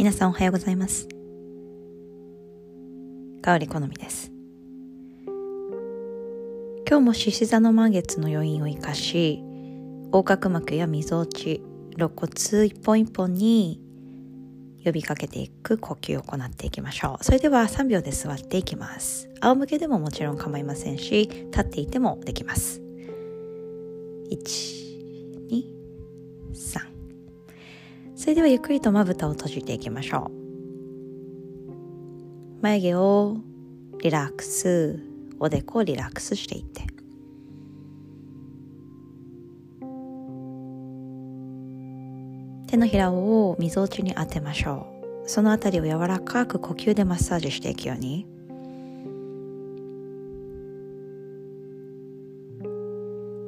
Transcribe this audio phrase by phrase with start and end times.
[0.00, 1.06] 皆さんおはようございます。
[3.42, 4.32] 香り好みです。
[6.88, 9.44] 今日も獅子座の満月の余韻を生かし
[10.06, 11.62] 横隔膜やみぞおち
[11.98, 13.78] 肋骨一本一本に
[14.86, 17.24] 呼びかけていく呼吸を行っていきましょう。
[17.24, 19.28] それでは3秒で座っていきます。
[19.42, 22.80] 仰向けでももちろん構いませんし立っていてもできます。
[24.30, 26.89] 123
[28.20, 30.32] それではゆっくりとまぶたを閉じていきましょう。
[32.60, 33.38] 眉毛を
[34.02, 35.02] リラックス
[35.38, 36.82] おでこをリラックスしていって。
[42.66, 44.86] 手のひらをみぞおちに当てましょ
[45.24, 45.26] う。
[45.26, 48.26] そのあたりを柔らかく呼吸でマッサージしていくように。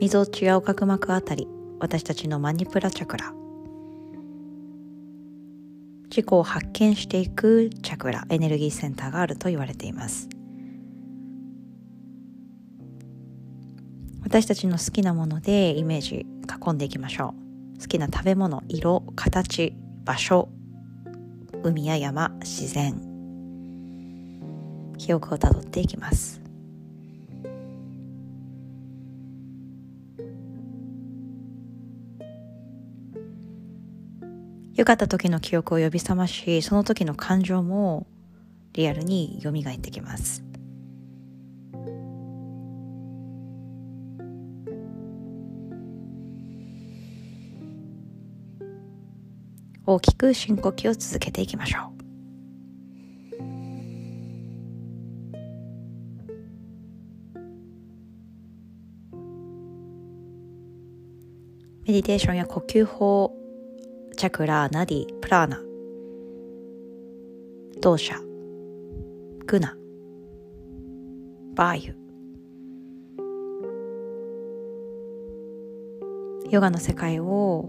[0.00, 1.46] みぞおちや横隔膜あたり
[1.78, 3.32] 私たちのマニプラチャクラ。
[6.16, 10.30] 自己を発見していくチャクラエネルギーセンターがあると言われています。
[14.22, 16.24] 私たちの好きなものでイメージ
[16.66, 17.34] 囲んでいきましょ
[17.76, 17.80] う。
[17.82, 19.74] 好きな食べ物色形
[20.06, 20.48] 場所
[21.62, 22.98] 海や山自然。
[24.96, 26.45] 記憶をたどっていきます。
[34.86, 38.06] かった時の記憶を呼び覚ましその時の感情も
[38.72, 40.44] リアルに蘇ってきます。
[49.88, 51.96] 大きく深呼吸を続けていきましょう。
[61.86, 63.45] メディテーションや呼吸法
[64.16, 65.60] チャクラ、ナディ、プラーナ、
[67.82, 68.18] ドーシャ、
[69.44, 69.76] グナ、
[71.54, 71.96] バーユ。
[76.50, 77.68] ヨガの世界を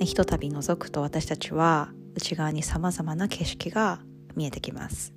[0.00, 4.00] ひとたび覗くと私たちは内側にさまざまな景色が
[4.34, 5.12] 見えてきます。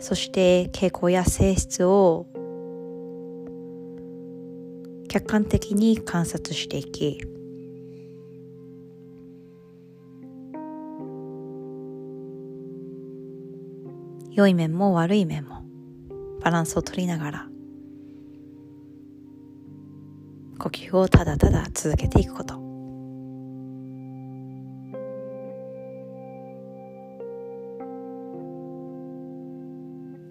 [0.00, 2.26] そして傾向や性質を
[5.08, 7.20] 客観的に観察していき
[14.34, 15.62] 良い面も悪い面も
[16.40, 17.48] バランスを取りながら
[20.58, 22.54] 呼吸をただただ続けていくこと。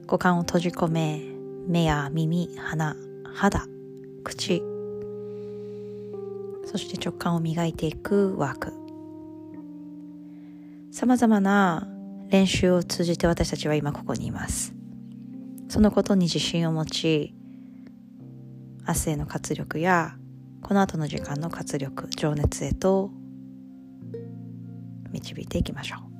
[0.08, 1.22] 五感を閉じ込め
[1.68, 2.96] 目や耳鼻
[3.34, 3.66] 肌
[4.26, 4.62] 口
[6.66, 8.74] そして直感を磨いていくワーク。
[10.92, 11.88] さまざまな
[12.32, 14.74] 練習を通じて私たちは今ここにいます。
[15.68, 17.36] そのことに自信を持ち
[18.88, 20.16] 明日への活力や
[20.62, 23.12] この後の時間の活力情熱へと
[25.12, 26.11] 導いていきましょう。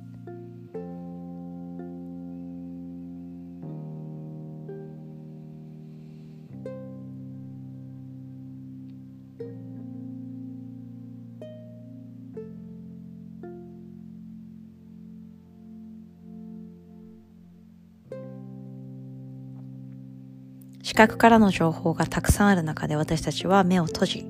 [20.92, 24.26] 視覚からの情報がたくさんある中で私たちは目を閉じ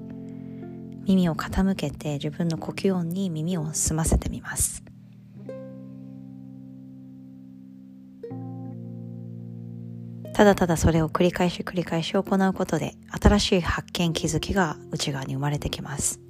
[1.08, 4.84] 耳を傾けて自分の呼吸音に耳を澄ませてみます。
[10.32, 16.20] ただただそれを繰り返し繰り返し行うことで新しい発見気づきが内側に生まれてきます。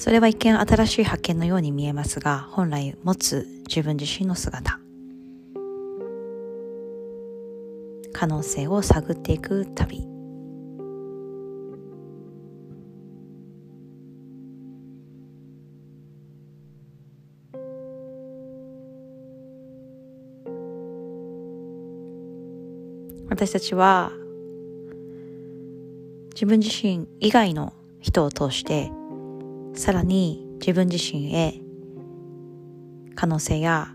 [0.00, 4.78] それは一見新しい発見のように見えますが本来持つ自分自身の姿。
[8.12, 10.06] 可能性を探っていく旅。
[23.28, 24.10] 私たちは
[26.34, 28.90] 自分自身以外の人を通して
[29.74, 31.60] さらに自分自身へ
[33.14, 33.94] 可能性や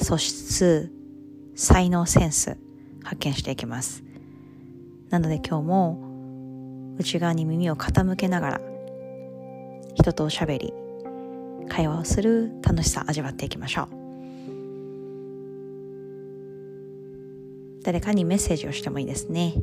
[0.00, 0.92] 素質、
[1.54, 2.56] 才能センス
[3.02, 4.02] 発見していきます。
[5.10, 8.60] なので今日も内側に耳を傾けながら
[9.94, 10.72] 人とおしゃべり、
[11.68, 13.88] 会話をする楽しさ味わっていきましょう。
[17.84, 19.54] 誰かにメッセージをしてもいいですね。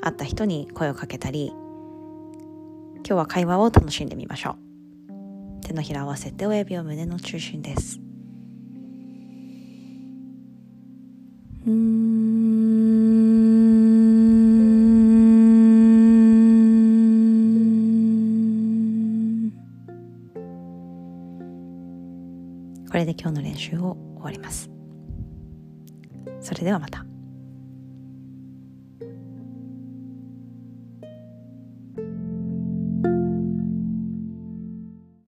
[0.00, 1.52] 会った人に声をかけたり、
[3.06, 5.66] 今日は会話を楽しんでみましょう。
[5.66, 8.00] 手のひら合わせて親指を胸の中心です。
[22.90, 24.70] これで今日の練習を終わります。
[26.40, 27.07] それではまた。